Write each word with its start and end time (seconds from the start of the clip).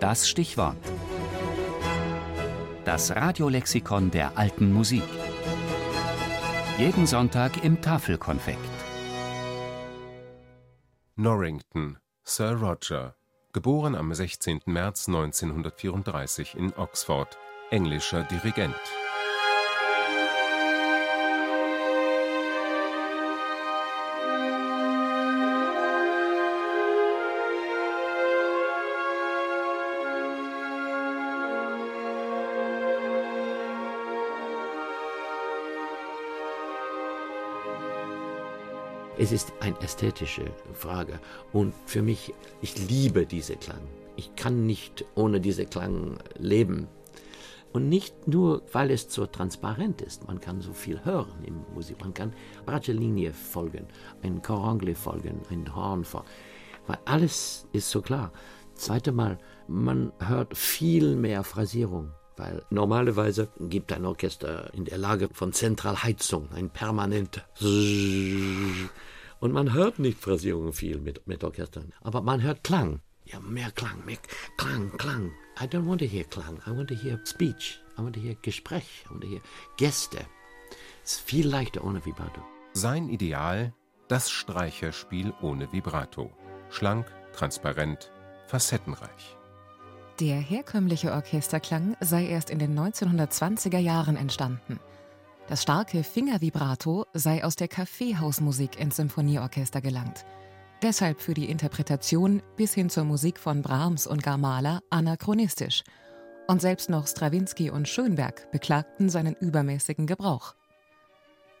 Das 0.00 0.28
Stichwort. 0.28 0.76
Das 2.84 3.16
Radiolexikon 3.16 4.10
der 4.10 4.36
alten 4.36 4.70
Musik. 4.70 5.02
Jeden 6.76 7.06
Sonntag 7.06 7.64
im 7.64 7.80
Tafelkonfekt. 7.80 8.58
Norrington, 11.14 11.98
Sir 12.24 12.52
Roger, 12.52 13.16
geboren 13.54 13.94
am 13.94 14.12
16. 14.12 14.60
März 14.66 15.08
1934 15.08 16.56
in 16.56 16.74
Oxford, 16.76 17.38
englischer 17.70 18.22
Dirigent. 18.24 18.74
Es 39.18 39.32
ist 39.32 39.54
eine 39.60 39.80
ästhetische 39.80 40.44
Frage. 40.74 41.18
Und 41.52 41.72
für 41.86 42.02
mich, 42.02 42.34
ich 42.60 42.86
liebe 42.88 43.24
diese 43.24 43.56
Klang. 43.56 43.80
Ich 44.16 44.36
kann 44.36 44.66
nicht 44.66 45.06
ohne 45.14 45.40
diese 45.40 45.64
Klang 45.64 46.18
leben. 46.36 46.86
Und 47.72 47.88
nicht 47.88 48.28
nur, 48.28 48.62
weil 48.72 48.90
es 48.90 49.12
so 49.12 49.26
transparent 49.26 50.02
ist. 50.02 50.26
Man 50.26 50.40
kann 50.40 50.60
so 50.60 50.74
viel 50.74 51.02
hören 51.04 51.44
in 51.44 51.64
Musik. 51.74 51.98
Man 52.00 52.12
kann 52.12 52.34
Bracciolinie 52.66 53.32
folgen, 53.32 53.86
ein 54.22 54.42
Corangle 54.42 54.94
folgen, 54.94 55.40
ein 55.50 55.74
Horn 55.74 56.04
folgen. 56.04 56.28
Weil 56.86 56.98
alles 57.06 57.66
ist 57.72 57.90
so 57.90 58.02
klar. 58.02 58.32
Zweite 58.74 59.12
Mal, 59.12 59.38
man 59.66 60.12
hört 60.18 60.56
viel 60.56 61.16
mehr 61.16 61.42
Phrasierung. 61.42 62.12
Weil 62.36 62.62
normalerweise 62.68 63.48
gibt 63.60 63.92
ein 63.92 64.04
Orchester 64.04 64.72
in 64.74 64.84
der 64.84 64.98
Lage 64.98 65.30
von 65.32 65.54
Zentralheizung 65.54 66.50
ein 66.52 66.68
permanent 66.68 67.46
und 69.40 69.52
man 69.52 69.72
hört 69.72 69.98
nicht 69.98 70.20
Phrasierungen 70.20 70.72
viel 70.72 70.98
mit, 70.98 71.26
mit 71.26 71.44
Orchestern, 71.44 71.92
aber 72.00 72.22
man 72.22 72.42
hört 72.42 72.64
Klang. 72.64 73.00
Ja, 73.24 73.40
mehr 73.40 73.70
Klang, 73.72 74.04
mehr 74.04 74.18
Klang, 74.56 74.96
Klang. 74.98 75.32
I 75.60 75.64
don't 75.64 75.86
want 75.86 76.00
to 76.00 76.06
hear 76.06 76.24
Klang. 76.24 76.60
I 76.66 76.70
want 76.70 76.88
to 76.90 76.94
hear 76.94 77.18
speech. 77.24 77.80
I 77.98 78.02
want 78.02 78.14
to 78.14 78.20
hear 78.20 78.36
Gespräch. 78.42 79.04
I 79.06 79.10
want 79.10 79.22
to 79.22 79.28
hear 79.28 79.40
Gäste. 79.76 80.18
Es 81.04 81.12
ist 81.12 81.20
viel 81.20 81.48
leichter 81.48 81.84
ohne 81.84 82.04
Vibrato. 82.04 82.40
Sein 82.72 83.08
Ideal, 83.08 83.72
das 84.08 84.30
Streicherspiel 84.30 85.32
ohne 85.40 85.72
Vibrato. 85.72 86.30
Schlank, 86.70 87.06
transparent, 87.32 88.12
facettenreich. 88.46 89.36
Der 90.20 90.36
herkömmliche 90.36 91.12
Orchesterklang 91.12 91.96
sei 92.00 92.26
erst 92.26 92.50
in 92.50 92.58
den 92.58 92.78
1920er 92.78 93.78
Jahren 93.78 94.16
entstanden. 94.16 94.80
Das 95.48 95.62
starke 95.62 96.02
Fingervibrato 96.02 97.06
sei 97.14 97.44
aus 97.44 97.54
der 97.54 97.68
Kaffeehausmusik 97.68 98.80
ins 98.80 98.96
Symphonieorchester 98.96 99.80
gelangt. 99.80 100.24
Deshalb 100.82 101.20
für 101.20 101.34
die 101.34 101.48
Interpretation 101.48 102.42
bis 102.56 102.74
hin 102.74 102.90
zur 102.90 103.04
Musik 103.04 103.38
von 103.38 103.62
Brahms 103.62 104.08
und 104.08 104.24
gar 104.24 104.38
Mahler 104.38 104.82
anachronistisch. 104.90 105.84
Und 106.48 106.60
selbst 106.60 106.90
noch 106.90 107.06
Strawinski 107.06 107.70
und 107.70 107.88
Schönberg 107.88 108.50
beklagten 108.50 109.08
seinen 109.08 109.34
übermäßigen 109.34 110.06
Gebrauch. 110.06 110.54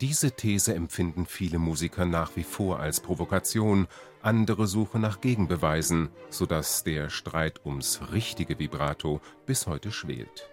Diese 0.00 0.32
These 0.32 0.74
empfinden 0.74 1.24
viele 1.24 1.58
Musiker 1.58 2.04
nach 2.04 2.36
wie 2.36 2.42
vor 2.42 2.80
als 2.80 3.00
Provokation, 3.00 3.86
andere 4.20 4.66
suchen 4.66 5.00
nach 5.00 5.20
Gegenbeweisen, 5.20 6.10
sodass 6.28 6.82
der 6.84 7.08
Streit 7.08 7.64
ums 7.64 8.00
richtige 8.12 8.58
Vibrato 8.58 9.20
bis 9.46 9.66
heute 9.66 9.92
schwelt. 9.92 10.50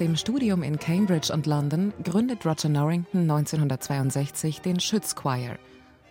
Dem 0.00 0.16
Studium 0.16 0.62
in 0.62 0.78
Cambridge 0.78 1.32
und 1.32 1.46
London 1.46 1.92
gründet 2.02 2.44
Roger 2.44 2.68
Norrington 2.68 3.22
1962 3.22 4.60
den 4.60 4.80
Schütz 4.80 5.14
Choir– 5.14 5.58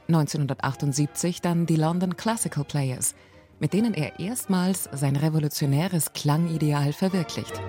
1978 0.07 1.41
dann 1.41 1.65
die 1.65 1.75
London 1.75 2.15
Classical 2.15 2.63
Players, 2.63 3.15
mit 3.59 3.73
denen 3.73 3.93
er 3.93 4.19
erstmals 4.19 4.89
sein 4.91 5.15
revolutionäres 5.15 6.13
Klangideal 6.13 6.93
verwirklicht. 6.93 7.59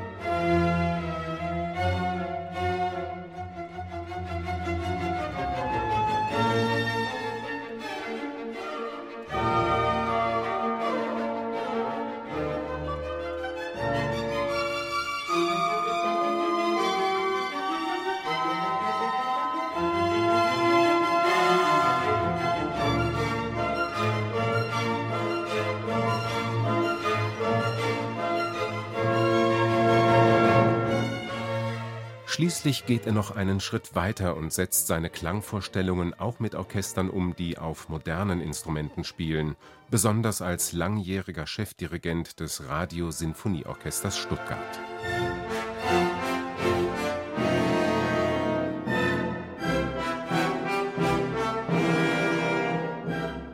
Schließlich 32.36 32.84
geht 32.84 33.06
er 33.06 33.12
noch 33.12 33.34
einen 33.34 33.60
Schritt 33.60 33.94
weiter 33.94 34.36
und 34.36 34.52
setzt 34.52 34.88
seine 34.88 35.08
Klangvorstellungen 35.08 36.12
auch 36.12 36.38
mit 36.38 36.54
Orchestern 36.54 37.08
um, 37.08 37.34
die 37.34 37.56
auf 37.56 37.88
modernen 37.88 38.42
Instrumenten 38.42 39.04
spielen, 39.04 39.56
besonders 39.90 40.42
als 40.42 40.74
langjähriger 40.74 41.46
Chefdirigent 41.46 42.38
des 42.38 42.68
Radio-Sinfonieorchesters 42.68 44.18
Stuttgart. 44.18 44.58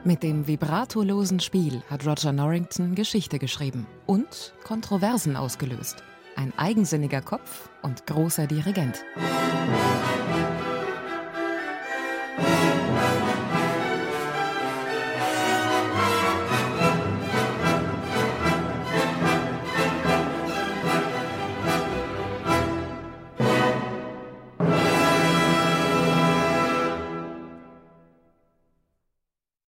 Mit 0.02 0.24
dem 0.24 0.48
vibratolosen 0.48 1.38
Spiel 1.38 1.84
hat 1.88 2.04
Roger 2.04 2.32
Norrington 2.32 2.96
Geschichte 2.96 3.38
geschrieben 3.38 3.86
und 4.06 4.54
Kontroversen 4.64 5.36
ausgelöst 5.36 6.02
ein 6.36 6.52
eigensinniger 6.56 7.20
Kopf 7.20 7.68
und 7.82 8.06
großer 8.06 8.46
Dirigent. 8.46 9.04